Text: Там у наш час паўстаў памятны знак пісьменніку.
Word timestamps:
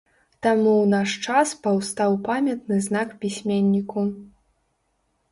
Там 0.43 0.59
у 0.69 0.71
наш 0.93 1.09
час 1.25 1.51
паўстаў 1.67 2.15
памятны 2.27 2.79
знак 2.85 3.11
пісьменніку. 3.25 4.07